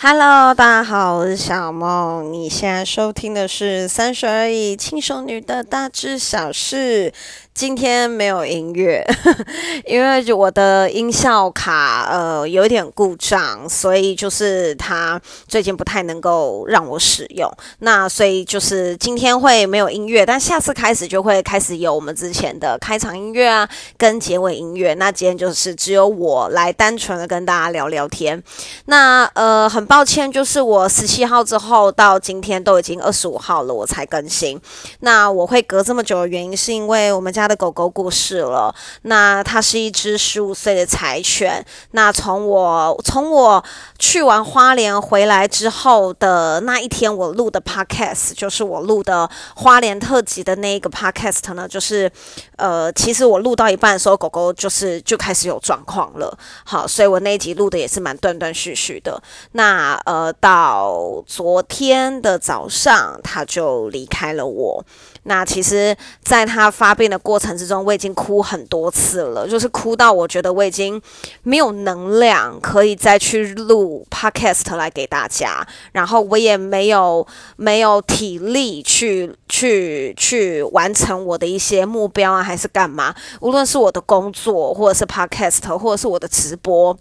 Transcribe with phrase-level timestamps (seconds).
[0.00, 2.32] Hello，大家好，我是小梦。
[2.32, 7.10] 你现在收听的是《三十而已，轻熟女的大致小事》。
[7.58, 9.04] 今天没有音乐，
[9.84, 17.52] 因为我的音效卡呃有一点故障，所以就是它最近不太能够让我使用。
[17.80, 24.94] 那所以就是今天会没有音乐，但下次开始就会开始有我们之前的开场音乐啊，跟结尾音乐。
[24.94, 28.40] 那今天就是只有我来单纯的跟大家聊聊天。
[28.84, 34.60] 那呃很抱歉，就是我十七号之后到今天都已经二十五号了，我才更新。
[35.00, 41.64] 那我会隔这么久的原因，是因为我们家的狗狗过世了，那它是一只十五岁的柴犬。
[41.92, 43.64] 那从我从我
[43.98, 52.10] 去完花莲回来之后的那一天，我录的 podcast 就是我录的花莲特辑的那一个 podcast 呢，就是
[52.56, 56.36] 呃，其实我录到一半的时候，狗狗就是就开始有状况了。
[56.64, 59.20] 好，所以我那一集录的也是蛮断断续续的。
[59.52, 64.84] 那呃，到昨天的早上，它就离开了我。
[65.28, 71.00] 那其实，在他发病的过程之中，我已经哭很多次了，就是哭到我觉得我已经
[71.42, 77.26] 没有能量可以再去录 podcast 来给大家，然后我也没有
[77.56, 83.14] 没有体力去去去完成我的一些目标啊，还是干嘛？
[83.40, 86.96] 无论是我的工作，或者是 podcast，或者是我的直播，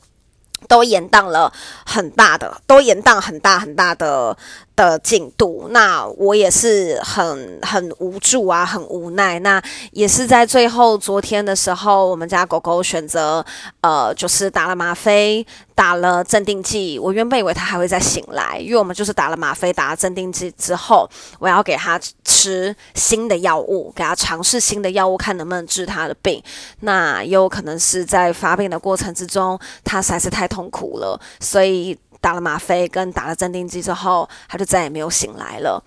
[0.67, 1.53] 都延宕了
[1.85, 4.37] 很大的，都延宕很大很大的。
[4.77, 9.39] 的进度，那我也是很很无助啊，很无奈。
[9.39, 9.61] 那
[9.91, 13.43] 也是在最后昨天的时候，我们家狗狗选择
[13.81, 16.99] 呃，就是打了吗啡，打了镇定剂。
[16.99, 26.39] 我原本以为它还会再醒来，因为我们就是打了吗啡，打了镇定剂之后，我要给它吃新的药物，给它尝试新的药物，看能不能治它的病。
[26.81, 31.97] 那也有可能是在发病的过程之中，它实在是太痛苦了，所以。
[32.27, 35.81] 打了吗啡跟打了镇定剂之后，他就再也没有醒来了。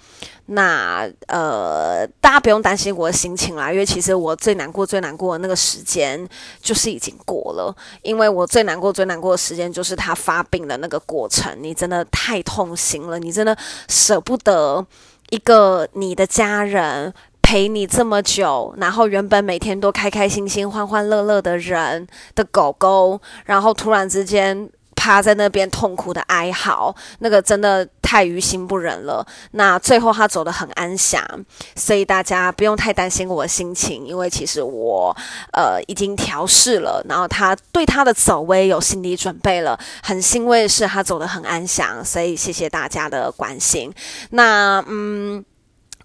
[0.47, 6.27] 那呃，大家不用担心我的心情啦，因为其实我最难过、最难过的那个时间
[6.63, 7.77] 就是已经过了。
[8.01, 13.55] 因为我最难过、最难过的时间就是他发病的那个过程，你真的太痛心了，你真的
[13.89, 14.87] 舍不得
[15.29, 24.71] 一个你的家人陪你这么久，然后原本每天都开开心心、欢欢乐乐的人的狗狗，然后突然之间。
[25.01, 29.27] 趴在那边痛苦的哀嚎，那个真的太于心不忍了。
[29.53, 31.25] 那最后他走得很安详，
[31.75, 35.17] 所以大家不用太担心我的心情，因为其实我
[35.55, 39.81] 呃已经调试了，然后他对他的走我也有心理准备了。
[40.03, 43.91] 很欣慰的是他走得很安详，所以谢谢大家的关心。
[44.29, 45.43] 那嗯。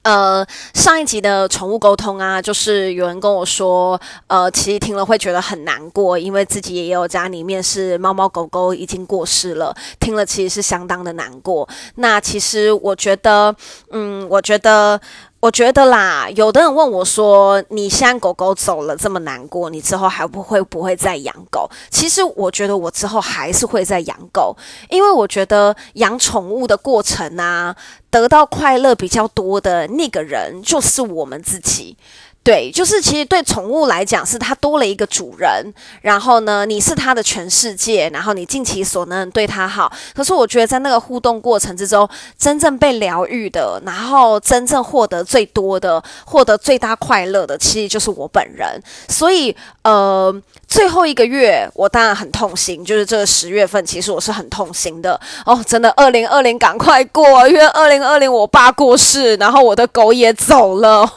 [0.06, 0.46] 呃，
[0.76, 11.68] 上一集的宠物沟通啊，就是有人跟我说，呃，其实听了会觉得很难过，因为自己也有家里面是猫猫狗狗已经过世了，听了其实是相当的难过。
[11.96, 13.56] 那其实我觉得，
[13.90, 15.02] 嗯，我觉得。
[15.42, 24.58] 我觉得啦，有的人问我说：“你现在狗狗走了这么难过，你之后还不会不会再养狗？”其实我觉得我之后还是会再养狗，
[24.90, 27.76] 因为我觉得养宠物的过程啊，
[28.10, 31.96] 得到快乐比较多的那个人就是我们自己。
[32.46, 35.66] 对，就是其实对宠物来讲，是它多了一个主人，
[36.02, 39.92] 然后呢，你是它的全世界，然后你尽其所能对它好。
[40.14, 42.08] 可是我觉得在那个互动过程之中，
[42.38, 48.80] 真正被疗愈的，然后真正获得最多的、获得最大快乐的，其实就是我本人。
[49.10, 50.40] 所以，呃。
[50.68, 55.20] 最后一个月，我当然很痛心，就是这个十月份，其实我是很痛心的。
[55.46, 61.10] 哦，真的，二零二零赶快过，因为二零二零我爸过世，然后我的狗也走了，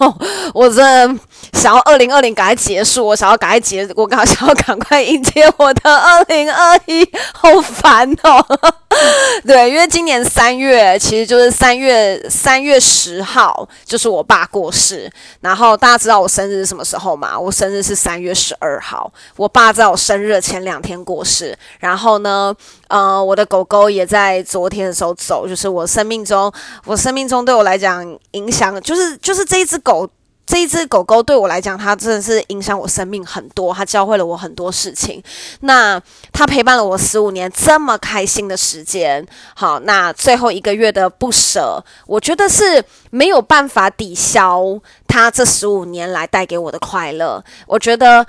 [0.55, 0.77] 我真
[1.17, 1.23] 的
[1.59, 8.47] 想要二零二零赶快结束，我想要赶快结，我刚想要赶快迎接我的二零二一， 好烦哦。
[9.45, 15.11] 对，因为今年三月，其实就是三月三月十号，就是我爸过世，
[15.41, 17.39] 然后大家知道我生日是什么时候吗？
[17.39, 19.49] 我生日是三月十二号，我。
[19.49, 22.55] 爸在我生日前两天过世，然后呢，
[22.87, 26.53] 呃，我的狗狗也在昨天的时候走，就是我生命中，
[26.85, 30.09] 我生命中对我来讲影响，就是就是这一只狗。
[30.49, 35.23] 这一只狗狗对我来讲，它真的是影响我生命很多，它教会了我很多事情。
[35.61, 36.01] 那
[36.33, 39.25] 它陪伴了我十五年，这么开心的时间，
[39.55, 44.63] 好，那最后一个月的不舍，我觉得是没有办法抵消
[45.07, 47.45] 它这十五年来带给我的快乐。
[47.67, 48.27] 我觉得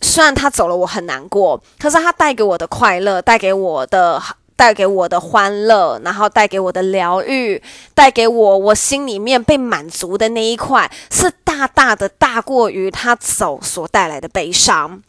[0.00, 4.22] 虽然它走了，我很难过，可是它带给我的快乐，带给我的。
[4.56, 7.62] 带给我的欢乐，然后带给我的疗愈，
[7.94, 15.02] 带给我我心里面被满足的那一块，是大大的大过于他走所带来的悲伤。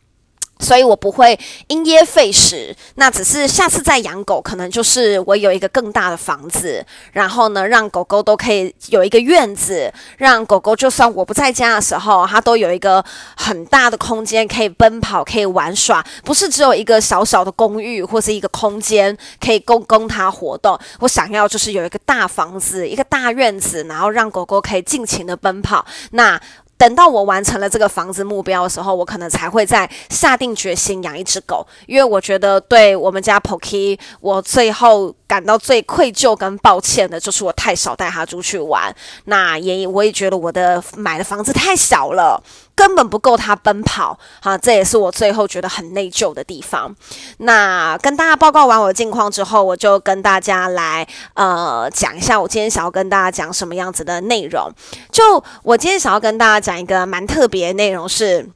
[0.60, 1.38] 所以我不会
[1.68, 13.04] 因噎废食，那只是下次再养狗，可能就是我有一个更大的房子，然后呢，让狗狗都可以有一个院子，让狗狗就算我不在家的时候，它都有一个
[13.36, 20.78] 很大的空间可以奔跑，可以玩耍，不是只有一个小小的公寓或是一个空间可以供供它活动。
[21.00, 25.86] 我想要就是有一个大房子，一个大院子，然后让狗狗可以尽情的奔跑。
[26.12, 26.40] 那。
[26.78, 38.96] 等到我完成了这个房子目标的时候，我可能才会再下定决心养一只狗，因为我觉得对我们家 Poki，我最后感到最愧疚跟抱歉的就是我太少带它出去玩。
[39.26, 42.42] 那也我也觉得我的买的房子太小了。
[42.78, 46.96] 根本不够他奔跑，哈，这也是我最后觉得很内疚的地方。
[47.40, 54.72] 那跟大家报告完我的近况之后，我就跟大家来呃讲一下，我今天想要跟大家讲什么样子的内容。
[55.12, 58.48] 就我今天想要跟大家讲一个蛮特别的内容是。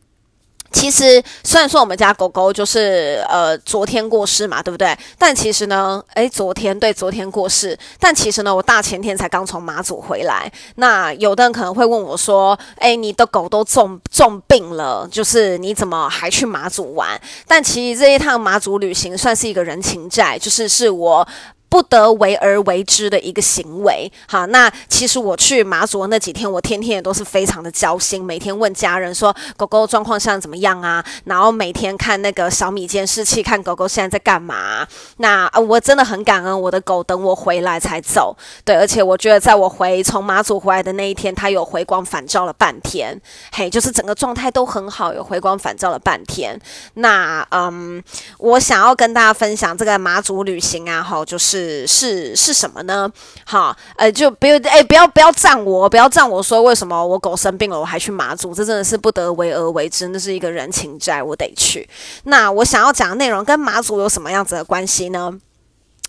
[0.72, 4.98] 其实虽然说我们家狗狗就是呃昨天过世嘛，对不对？
[5.18, 10.52] 但其实呢，诶，昨天对昨天过世，但其实呢，我大前天才刚从马祖回来。
[10.76, 21.28] 那有的人可能会问我说：“诶，你的狗都重重病了，就是你怎么还去马祖玩？”但其实这一趟马祖旅行算是一个人情债，就是是我。
[21.72, 34.86] 不得为而为之的一个行为，好，那其实我去马祖那几天，我天天也都是非常的焦心，每天问家人说狗狗状况现在怎么样啊，然后每天看那个小米监视器，看狗狗现在在干嘛。
[35.18, 38.36] 那我真的很感恩我的狗等我回来才走，
[38.66, 43.18] 对，而且我觉得在我回从马祖回来的那一天，它有回光返照了半天，
[43.54, 46.60] 嘿，就是整个状态都很好，有回光返照了半天。
[46.96, 48.04] 那嗯，
[48.40, 51.61] 我想要跟大家分享这个马祖旅行啊，哈，就是。
[51.88, 53.10] 是是什么呢？
[53.46, 61.88] 好，呃，就不要哎，不要不要赞我，不要赞我说为什么我狗生病了我还去马祖，这真的是不得为而为之，那是一个人情债，我得去。
[62.24, 65.32] 那我想要讲的内容跟马祖有什么样子的关系呢？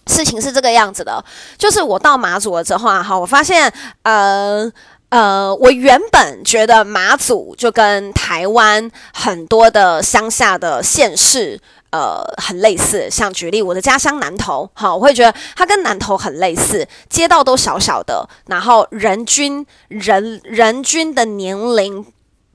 [0.06, 1.24] 事情是这个样子的，
[1.56, 3.72] 就是我到马祖了之后啊，哈，我发现，
[4.02, 4.68] 呃
[5.10, 11.60] 呃，我原本觉得马祖就跟台湾很多的乡下的县市。
[11.92, 22.04] 呃，很类似，像举例我的家乡南投，好，我会觉得它跟南投很类似，街道都小小的，然后人均人人均的年龄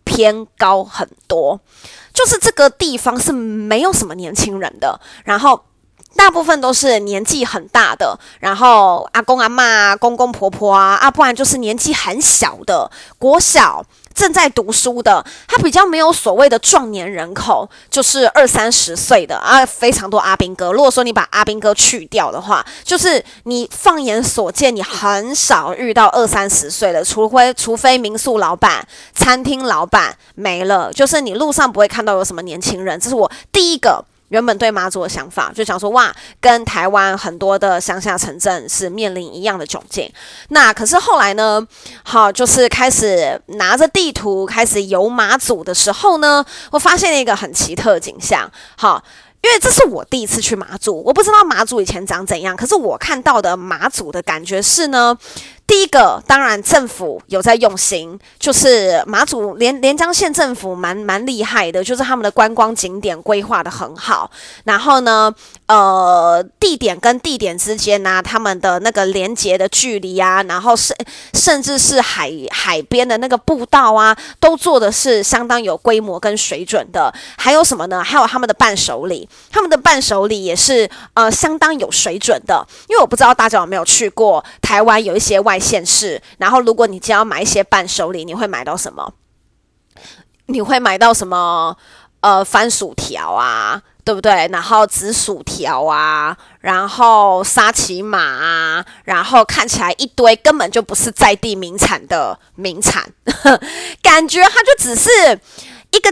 [0.03, 1.59] 偏高很多，
[2.13, 5.63] 就是这个地方是没有什么年轻人的，然后
[6.17, 13.85] 大部分都是年纪很大的，然后阿公阿嬷、公公婆婆啊，啊，不然就是年纪很小的国小。
[14.13, 20.71] 正在读书的，他比较没有所谓的壮年人口，就是二三十岁的啊，非常多阿兵哥。
[20.71, 28.83] 如果说你把阿兵哥去掉的话，就是你放眼所见，你很少遇到二三十岁的，除非除非民宿老板、
[29.13, 32.99] 餐厅老板没了，就是你路上不会看到有什么年轻人。
[32.99, 34.03] 这是我第一个。
[34.29, 40.11] 原本对马祖的想法，就想说哇，跟台湾很多的乡下城镇是面临一样的窘境。
[40.49, 41.65] 那可是后来呢，
[42.03, 48.51] 好，就是开始拿着地图开始游马祖的时候呢，我发现了一个很奇特的景象。
[48.75, 49.01] 好，
[49.41, 55.17] 因为这是我第一次去马祖，我不知道马祖以前长怎样，可是我看到的马祖的感觉是呢。
[55.67, 64.31] 第一个，当然政府有在用心，就是马祖连连江县政府蛮蛮厉害的，就是他们的观光景点规划得很好。
[64.63, 65.33] 然后呢，
[65.65, 70.95] 呃，地点跟地点之间呢、他们的那个连接的距离啊，然后甚
[71.33, 77.13] 甚至是海海边的那个步道啊，都做的是相当有规模跟水准的。
[77.37, 78.01] 还有什么呢？
[78.01, 82.65] 还有他们的伴手礼，他们的伴手礼也是呃相当有水准的。
[82.87, 85.56] 因为我不知道大家有没有去过台湾，有一些外。
[85.59, 89.13] 县市，然后如果你只要买一些伴手礼，你会买到什么？
[90.47, 91.77] 你会买到什么？
[92.19, 94.49] 呃，番薯条啊，对不对？
[94.51, 103.13] 然后紫薯条啊，然后沙琪玛啊，然后看起来一堆根本就不是在地名产的名产，
[104.01, 105.09] 感觉它就只是。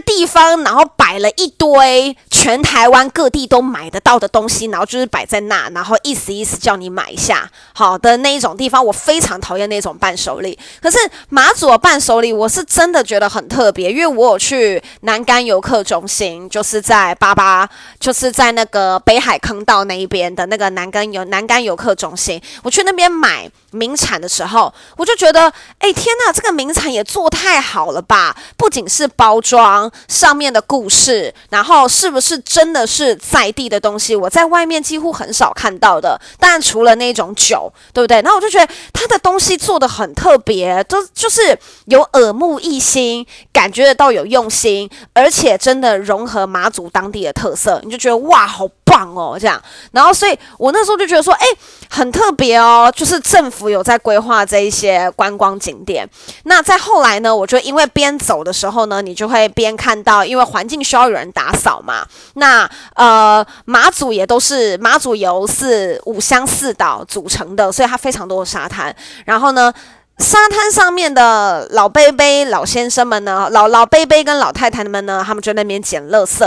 [0.00, 10.58] 地方，然后摆了一堆全台湾各地都买得到的东西，然后就是摆在那，然后意思意思叫你买一下，好的那一种地方，我非常讨厌那种伴手礼。
[10.80, 10.98] 可是
[11.28, 28.34] 马祖伴手礼，我是真的觉得很特别，因为我有去南竿游客中心，就是在八八，就是在那个北海坑道那一边的那个南竿游南竿游客中心，我去那边买名产的时候，我就觉得，哎天呐，这个名产也做太好了吧！
[28.56, 29.92] 不仅是包装。
[30.08, 34.16] 上面的故事，然后是不是真的是在地的东西？
[34.16, 36.18] 我在外面几乎很少看到的。
[36.38, 38.22] 当然除了那种酒，对不对？
[38.22, 49.60] 那我就觉得他的东西做得很特别，都就是有耳目一新，感觉得到有用心，而且真的融合马祖当地的特色，你就觉得哇，好棒哦，这样。
[49.92, 51.46] 然后所以我那时候就觉得说，哎，
[51.90, 56.08] 很特别哦，就是政府有在规划这一些观光景点。
[56.44, 62.06] 那再后来呢，我就因为边走的时候呢，你就会边看到，因为环境需要有人打扫嘛。
[62.34, 68.94] 那呃，马祖也都是马祖油是五乡四岛组成的，所以它非常多的沙滩。
[69.24, 69.72] 然后呢，
[70.18, 76.44] 沙滩上面的老伯伯、老先生们呢，老老伯伯跟老太太们呢，他们就在那边捡垃圾。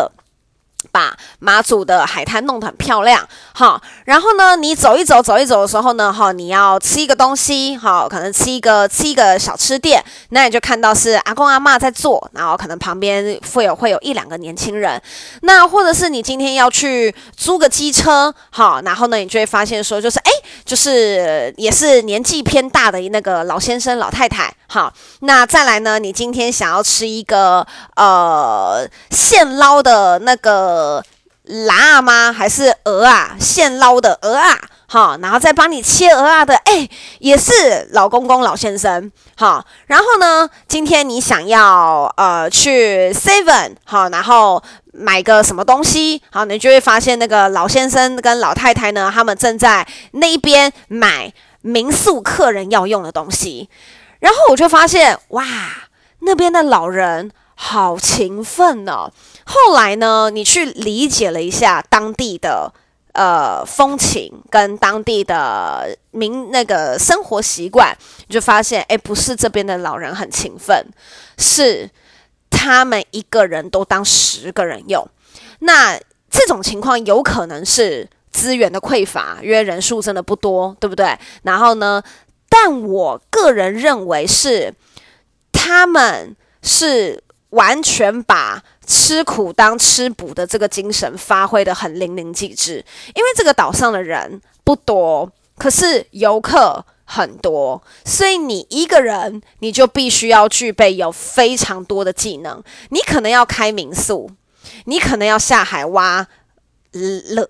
[0.91, 15.01] 把马祖的海滩弄得很漂亮，好，然后呢，你走一走，走一走的时候呢，哈，你要吃一个东西，好，可能吃一个吃一个小吃店，那你就看到是阿公阿嬷在做，然后可能旁边会有会有一两个年轻人，
[15.41, 20.31] 那或者是你今天要去租个机车，好，然后呢，你就会发现说，就是哎，
[20.63, 30.49] 就是也是年纪偏大的那个老先生老太太，好，那再来呢，你今天想要吃一个呃现捞的那个。
[30.49, 31.03] 呃，
[31.65, 32.31] 辣吗？
[32.31, 33.35] 还是鹅啊？
[33.39, 34.55] 现捞的鹅啊，
[34.88, 39.65] 好，然后再帮你切鹅啊的，哎，也是老公公、老先生，好。
[39.88, 44.61] 然后呢，今天你想要呃去 Seven，好，然后
[44.93, 53.67] 买个什么东西，好，你就会发现那个老先生跟老太太呢，他们正在那边买民宿客人要用的东西。
[54.19, 55.45] 然后我就发现，哇，
[56.19, 59.11] 那边的老人好勤奋哦。
[59.45, 62.71] 后来呢，你去理解了一下当地的
[63.13, 67.97] 呃风情跟当地的民那个生活习惯，
[68.27, 70.85] 你就发现，哎，不是这边的老人很勤奋，
[71.38, 71.89] 是
[72.49, 75.07] 他们一个人都当十个人用。
[75.59, 75.97] 那
[76.29, 81.17] 这种情况有可能是资源的匮乏，因为人数真的不多，对不对？
[81.41, 82.01] 然后呢，
[82.49, 84.73] 但我个人认为是
[85.51, 88.63] 他们是完全把。
[88.91, 102.63] 吃苦当吃补的这个精神发挥得很淋漓尽致，因为这个岛上的人不多，可是游客很多，所以你一个人你就必须要具备有非常多的技能。
[102.89, 104.31] 你可能要开民宿，
[104.85, 106.25] 你可能要下海挖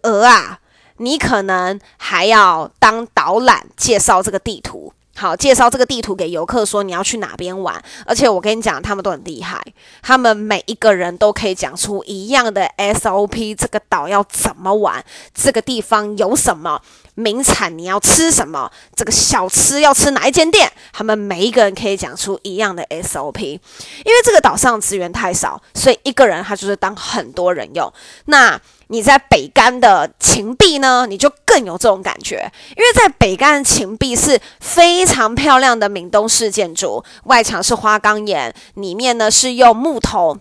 [0.03, 0.59] 鹅啊，
[0.99, 4.93] 你可能还要当导览介绍这个地图。
[5.15, 7.83] 好，介绍这个地图给游客，说你要去哪边玩。
[8.05, 9.61] 而且我跟你讲，他们都很厉害，
[10.01, 13.53] 他们每一个人都可以讲出一样的 SOP。
[13.53, 15.03] 这个岛要怎么玩？
[15.33, 16.81] 这个地方有什么
[17.19, 17.77] 名产？
[17.77, 18.71] 你要吃什么？
[18.95, 20.71] 这个小吃要吃哪一间店？
[20.93, 23.41] 他们每一个人可以讲出一样的 SOP。
[23.41, 23.59] 因
[24.05, 27.91] 为这个岛上资源太少，所以一个人他就是当很多人用。
[28.25, 40.37] 那你在北竿的芹壁呢，你就更有这种感觉，因为在北竿的芹壁是非常漂亮的闽东式建筑，外墙是花岗岩，里面呢是用木头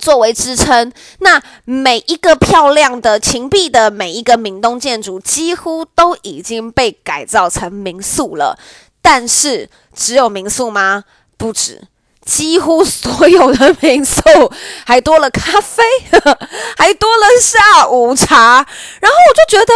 [0.00, 0.92] 作为支撑。
[1.20, 8.58] 那每一个漂亮的芹壁的每一个闽东建筑，几乎都已经被改造成民宿了。
[9.00, 11.04] 但是只有民宿吗？
[11.36, 11.82] 不止。
[12.26, 14.22] 几乎所有的民宿
[14.84, 15.82] 还多了咖啡，
[16.76, 18.64] 还多了下午茶，
[19.00, 19.72] 然后我就觉得，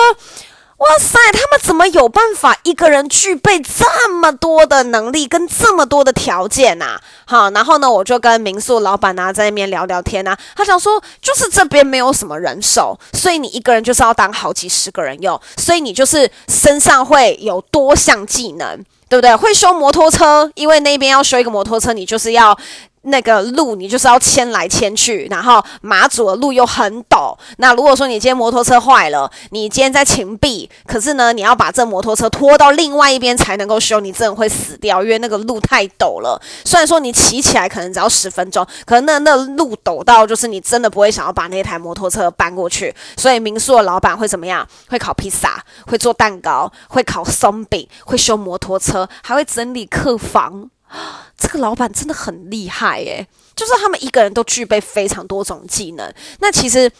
[0.78, 6.98] 哇塞，他们怎么有办法一个人具备这么多的能力跟这么多的条件呐？
[7.24, 18.84] 好，然后呢，我就跟民宿老板啊在那边聊聊天啊，他想说，就是这边没有什么人手，所以你一个人就是要当好几十个人用，所以你就是身上会有多项技能。
[19.06, 19.36] 对不对？
[19.36, 22.58] 会修摩托车，因为那边要修一个摩托车，你就是要。
[23.04, 27.36] 那个路你就是要牵来牵去，然后马祖的路又很陡。
[27.58, 36.40] 那如果说你今天摩托车坏了，你今天在芹壁，可是呢，你要把这摩托车拖到另外一边才能够修，你真的会死掉，因为那个路太陡了。
[36.64, 42.94] 虽然说你骑起来可能只要十分钟，可能那那路陡到就是你真的不会想要把那台摩托车搬过去。
[43.16, 44.66] 所以民宿的老板会怎么样？
[44.88, 50.70] 会烤披萨，会做蛋糕，会烤松饼，会修摩托车，还会整理客房。
[51.36, 56.12] 这个老板真的很厉害耶，就是他们一个人都具备非常多种技能。
[56.40, 56.90] 那其实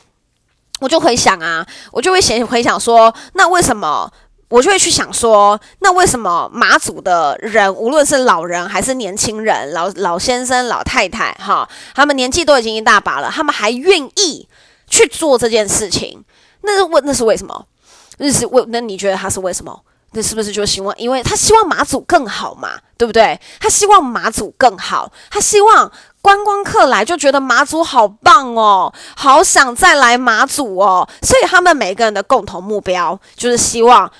[0.80, 4.12] 我就会想啊，我就会想回想说，那为什么
[4.48, 14.48] 我就会去想说，那为什么马祖的人，无论是老人还是年轻人，老老先生、老太太，哈，他们年纪都已经一大把了，他们还愿意
[14.88, 16.24] 去做这件事情？
[16.62, 17.66] 那是为那是为什么？
[18.18, 19.80] 那是为那你觉得他是为什么？
[20.14, 23.38] 那是不是就希望，因为他希望马祖更好嘛，对不对？
[23.60, 25.90] 他希望马祖更好，他希望
[26.22, 34.10] 观光客来就觉得马祖好棒哦，好想再来马祖哦，所以他们每个人的共同目标就是希望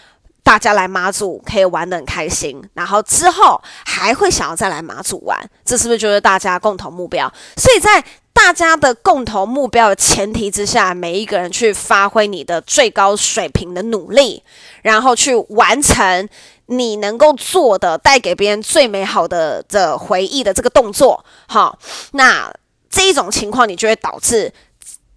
[0.42, 7.32] 大家来马祖可以玩得很开心，然后之后还会想要再来马祖玩，这是不是就是大家共同目标？
[7.56, 14.42] 所以在大家的共同目标的前提之下，每一个人去发挥你的最高水平的努力，
[14.82, 16.28] 然后去完成。
[16.66, 21.78] 你能够做的，带给别人最美好的的回忆的这个动作，好，
[22.12, 22.50] 那
[22.88, 24.50] 这一种情况，你就会导致。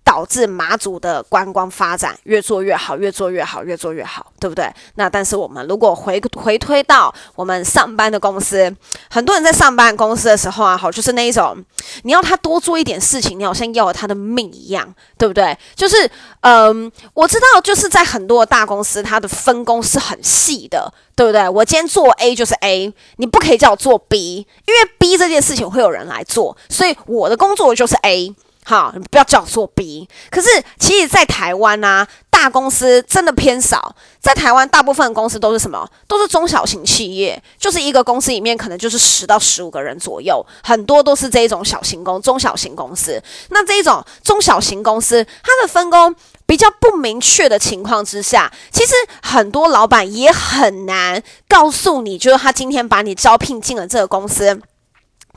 [0.07, 4.73] 导致马祖的观光发展越做越好，越做越好，越做越好，对不对？
[4.95, 8.73] 那但是我们如果回回推到我们上班的公司，
[9.09, 11.61] 很多人在上班公司的时候啊，好，就是那一种，
[12.03, 15.57] 你要他多做一点事情，你好像要了他的命一样，对不对？
[15.75, 16.09] 就是，
[16.39, 21.49] 嗯，我知道，就是在很多大公司，它的分工是很细的，对不对？
[21.49, 28.33] 我今天做 A 就是 A，你不可以叫我做 B，因为 B 这件事情会有人来做，所以我的工作就是 A。
[28.69, 30.05] 好，你不要叫我做逼。
[30.29, 33.95] 可是，其实，在台湾呢、啊，大公司真的偏少。
[34.19, 35.89] 在台湾，大部分公司都是什么？
[36.05, 43.23] 都是中小型企业，就是一个公司里面可能就是十到十五个人左右，很多都是这一种小型公、中小型公司。
[43.51, 46.13] 那这一种中小型公司，它的分工
[46.45, 48.91] 比较不明确的情况之下，其实
[49.23, 54.59] 很多老板也很难告诉你，就是他今天把你招聘进了这个公司。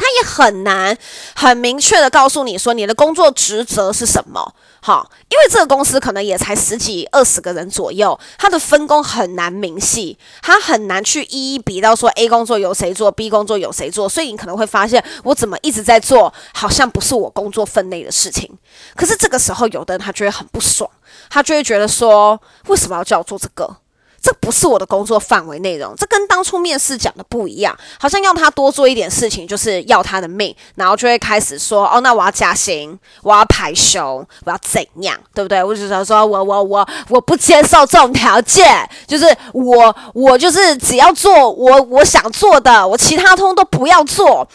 [0.00, 0.96] 他也很难
[1.34, 18.50] 很明确的告诉你说，你的工作职责是什么，好，因为这个公司可能也才十几二十个人左右，他的分工很难明细，他很难去一一比到说 A 工作由谁做，B 工作由谁做，所以你可能会发现我怎么一直在做，好像不是我工作分内的事情。
[18.96, 20.90] 可是这个时候，有的人他觉得很不爽，
[21.28, 23.76] 他就会觉得说，为什么要叫我做这个？
[24.22, 35.64] 这不是我的工作范围内容，这跟当初面试讲的不一样，好像要他多做一点事情，就是要他的命，然后就会开始说，哦，那我要加薪，我要排休，我要怎样，对不对？
[35.64, 44.46] 我就想说，我我我我不接受这种条件，就是我我就是只要做我我想做的，我其他通都不要做。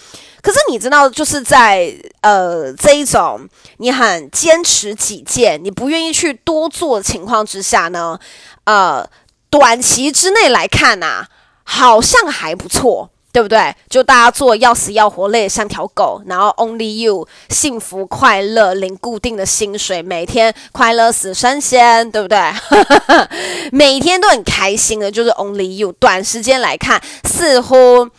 [0.43, 1.91] 可是你知道，就是在
[2.21, 3.41] 呃这一种
[3.77, 8.19] 你很坚持己见，你不愿意去多做情况之下呢，
[8.65, 9.03] 呃。
[9.57, 11.27] 短期之内来看呐、
[11.63, 13.75] 好像还不错，对不对？
[13.89, 22.37] 就大家做要死要活，累得像条狗，然后 only you 幸福快乐，零固定的薪水，每天快乐死神仙，对不对？
[23.71, 25.91] 每天都很开心的，就是 only you。
[25.93, 28.09] 短时间来看，似乎。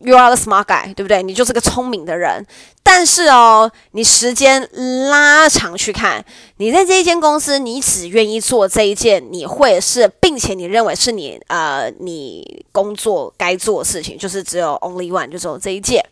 [0.00, 1.22] You are the smart guy，对不对？
[1.22, 2.46] 你就是个聪明的人。
[2.82, 4.68] 但是哦，你时间
[5.10, 6.24] 拉长去看，
[6.58, 16.04] 你在这一间公司，你只愿意做这一件你会是，并且你认为是你呃你工作该做的事情，就是只有 only one，就只有这一件。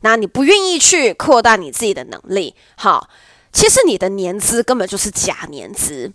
[0.00, 3.08] 那你不愿意去扩大你自己的能力，好，
[3.52, 6.10] 其实你的年资根本就是假年资。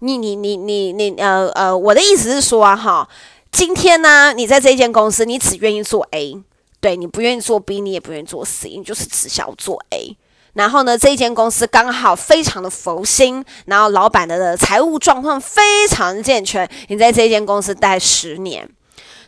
[0.00, 3.08] 你你你你你呃呃，我的意思是说，哈，
[3.50, 6.42] 今天呢，你在这一间公司，你只愿意做 A。
[6.84, 10.14] 对，你不愿意做 B，你也不愿意做 C，你就是只想要做 A。
[10.52, 18.68] 然后呢，这一间公司刚好非常的佛心，然后老板的的财务状况非常健全，你在这一间公司待十年。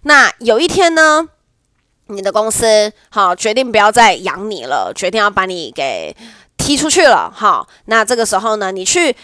[0.03, 1.27] 那有一天呢，
[2.09, 6.15] 你的公司好决定不要再养你了，决定要把你给
[6.59, 7.33] 踢出去了。
[7.35, 9.17] 好，那这个时候呢，你去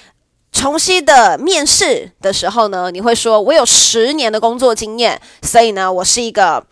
[0.53, 6.65] 重新的面试的时候呢，你会说：“我有十年的工作经验，所以呢，我是一个。”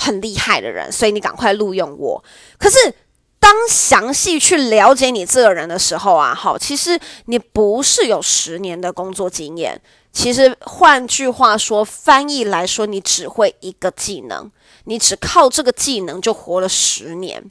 [0.00, 2.22] 很厉害的人，所以你赶快录用我。
[2.56, 2.94] 可是，
[3.40, 9.80] 当详细去了解你这个人的时候啊，好，其实你不是有十年的工作经验。
[10.12, 14.48] 其实换句话说，翻译来说，你只会一个技能，
[14.84, 17.44] 你只靠这个技能就活了十年。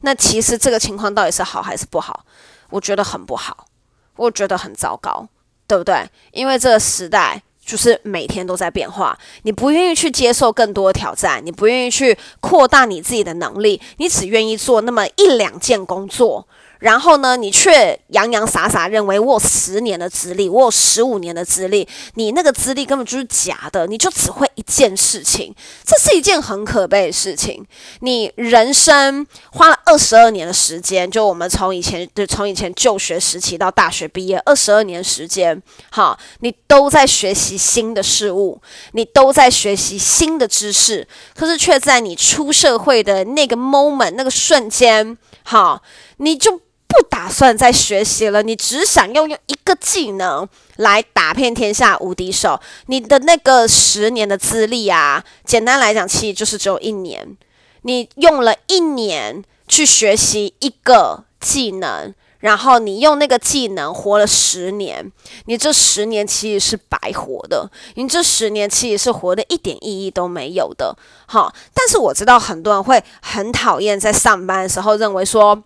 [0.00, 2.26] 那其实这个情况到底是好还是不好？
[2.70, 3.68] 我觉得很不好，
[4.16, 5.28] 我觉得很糟糕，
[5.66, 6.08] 对不对？
[6.32, 7.42] 因为这个时代。
[7.66, 16.46] 就是每天都在变化，你不愿意去接受更多的挑战，你不愿意去扩大你自己的能力，你只愿意做那么一两件工作。
[16.78, 27.64] 然后呢，你却洋洋洒洒认为我有十年的资历，我有十五年的资历，你那个资历根本就是假的，你就只会一件事情，这是一件很可悲的事情。
[28.00, 35.60] 你人生花了二十二年的时间，就我们从以前就从以前就学时期到大学毕业，二十二年时间，
[35.90, 38.60] 哈，你都在学习新的事物，
[38.92, 45.80] 你都在学习新的知识，可是却在你出社会的那个 moment 那个瞬间，哈，
[46.18, 46.60] 你就。
[46.96, 52.58] 不打算再学习了，你只想要用一个技能来打遍天下无敌手。
[52.86, 57.36] 你的那个十年的资历啊，简单来讲，其实就是只有一年。
[57.82, 62.14] 你用了一年去学习一个技能。
[62.40, 65.10] 然后你用那个技能活了十年，
[65.46, 70.96] 你这十年其实是白活的，你这十年其实是活的一点意义都没有的。
[71.26, 75.60] 好，但是我知道很多人会很讨厌在上班的时候认为说，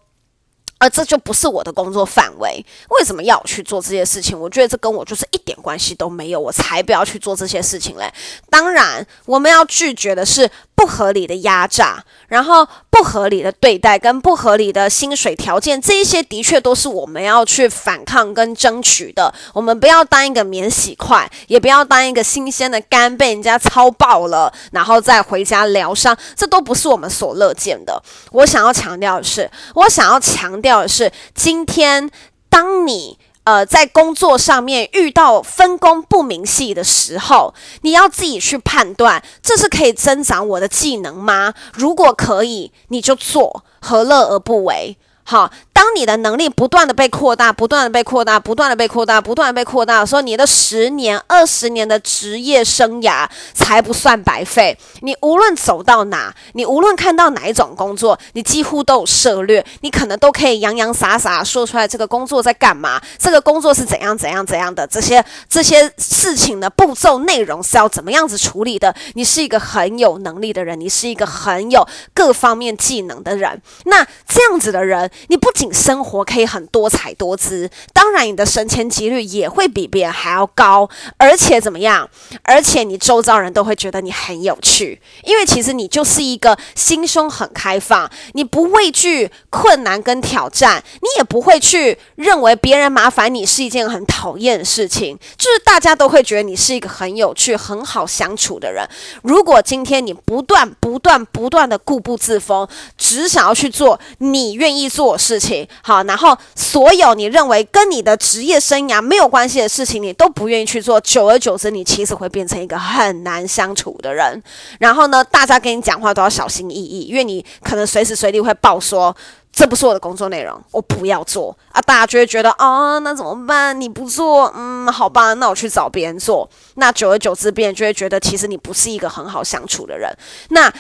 [0.80, 4.36] 而这就不是我的工作范围，为什么要我去做这些事情？
[4.36, 8.10] 我觉得这跟我就是一点关系都没有，我才不要去做这些事情嘞。
[8.48, 19.32] 当然，我们要拒绝的是不合理的压榨，然后不合理的对待跟不合理的薪水条件，这一些的确都是我们要去反抗跟争取的。
[19.52, 28.02] 我们不要当一个免洗筷，也不要当一个新鲜的肝被人家操爆了，然后再回家疗伤，这都不是我们所乐见的。
[28.32, 32.09] 我想要强调的是，我想要强调的是，今天
[32.48, 33.18] 当你。
[33.44, 41.54] 呃，在工作上面遇到分工不明细的时候，你要自己去判断，这是可以增长我的技能吗？
[41.72, 44.96] 如果可以，你就做，何乐而不为？
[45.30, 45.48] 好。
[45.72, 54.76] 当你的能力不断的被扩大，不断的被扩大，不断的被扩大，不断的被扩大说，你的十年、二十年的职业生涯才不算白费。
[55.00, 68.94] 你无论走到哪，你无论看到哪一种工作，你几乎都有涉略，你可能都可以洋洋洒洒说出来这个工作在干嘛，这个工作是怎样怎样怎样的，这些这些事情的步骤内容是要怎么样子处理的。
[69.14, 73.62] 你是一个很有能力的人，你是一个很有各方面技能的人。
[73.84, 82.09] 那这样子的人，你不仅生活可以很多彩多姿，当然你的升迁几率也会比别人还要高，而且怎么样？
[82.42, 98.87] 而且你周遭人都会觉得你很有趣，因为其实你就是一个心胸很开放，你不畏惧困难跟挑战，你也不会去认为别人麻烦你是一件很讨厌的事情，就是大家都会觉得你是一个很有趣、很好相处的人。
[99.22, 102.66] 如果今天你不断、不断、不断的固步自封，
[102.98, 105.66] 只想要去做你愿意做做事情。
[105.82, 111.00] 好，然后所有你认为跟你的职业生涯没有关系的事情，你都不愿意去做。
[111.00, 114.42] 久而久之，你其实会变成一个很难相处的人。
[114.78, 119.16] 然后呢，大家跟你讲话都要小心翼翼，因为你可能随时随地会爆说
[119.50, 123.80] ：“这不是我的工作内容，我不要做。”啊，大家就会觉得：“哦，那怎么办？
[123.80, 130.14] 你不做，嗯，好吧，那我去找别人做。”那久而久之，别人就会觉得其实你不是一个很好相处的人。
[130.50, 130.70] 那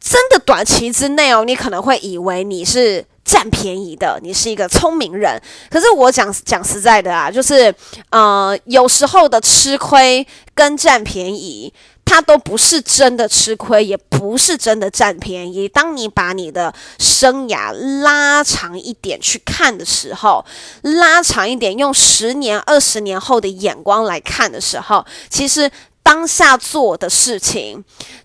[0.00, 3.04] 真的短期之内哦，你可能会以为你是。
[3.28, 5.38] 占便宜的，你是一个聪明人。
[5.68, 7.72] 可是我讲讲实在的啊，就是，
[8.08, 11.70] 呃，有时候的吃亏跟占便宜，
[12.06, 15.68] 它都不是真的吃亏，也不是真的占便宜。
[15.68, 17.70] 当你把你的生涯
[18.02, 20.42] 拉长一点去看的时候，
[20.80, 25.70] 拉长一点，用十年、二十年后的眼光来看的时候，其实
[26.02, 27.84] 当下做的事情。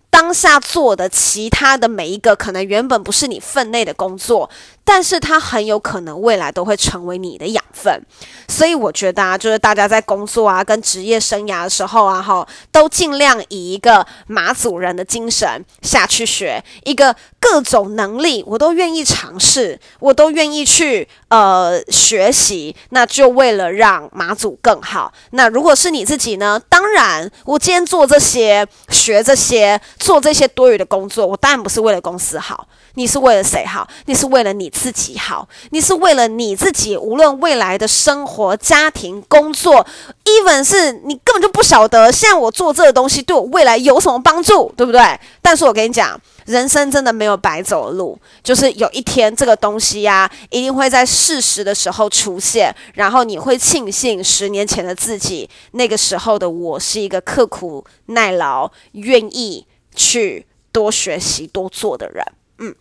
[0.10, 4.48] 当下做的其他的每一个，可能原本不是你分内的工作，
[4.84, 8.02] 但是它很有可能未来都会成为你的养分。
[8.48, 15.48] 所以我觉得啊，就是大家在工作啊，跟职业生涯的时候啊，哈，都尽量以一个马祖人的精神
[15.82, 25.12] 下去学，一个各种能力我都愿意尝试，我都愿意去呃学习，那就为了让马祖更好。
[25.32, 26.62] 那如果是你自己呢？
[26.70, 29.80] 当然，我今天做这些，学这些。
[29.98, 33.88] 做这些多余的工作，我当然不是为了公司好，你是为了谁好？
[34.06, 39.86] 你是为了你自己好，你是为了你自己，无论未来的生活、家庭、工作
[40.26, 45.20] ，even 是你根本就不晓得，现在我做这个东西对我未来有什么帮助，对不对？
[45.42, 59.66] 但是我跟你讲，人生真的没有白走的路，就是有一天这个东西呀、一定会在适时的时候出现，然后你会庆幸十年前的自己，那个时候的我是一个刻苦耐劳、愿意。
[59.96, 62.26] 去多学习、多做的人，
[62.64, 62.74] 嗯，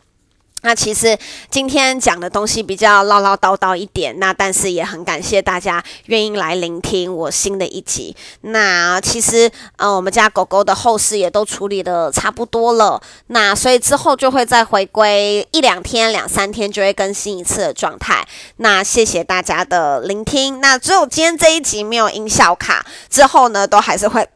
[0.63, 1.19] 那其实
[1.51, 8.15] 今天讲的东西比较唠唠叨叨一点，那但是也很感谢大家愿意来聆听我新的一集。
[8.43, 18.25] 那其实，呃，我们家狗狗的后事也都处理得差不多了，那所以之后就会再回归一两天、两三天就会更新一次的状态。
[18.59, 20.61] 那谢谢大家的聆听。
[20.61, 24.29] 那只有今天这一集没有音效卡，之后呢，都还是会。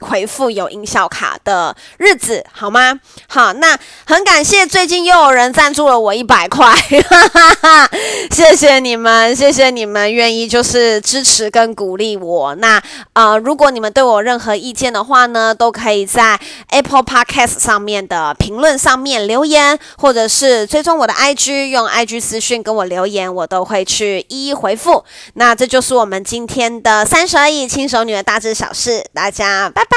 [0.00, 2.98] 回复有音效卡的日子好吗？
[3.28, 7.90] 好，那很感谢最近又有人赞助了我一百块，哈哈哈，
[8.30, 12.54] 谢谢你们，谢谢你们愿意就是支持跟鼓励我。
[12.56, 12.82] 那
[13.12, 25.04] 呃，如果你们对我任何意见的话呢，都可以在 Apple Podcast 上面的评论上面留言，或者是追踪我的 IG，用 IG 私讯跟我留言，我都会去一一回复。
[25.34, 29.89] 那这就是我们今天的三十而已轻熟女的大致小事，大家拜拜。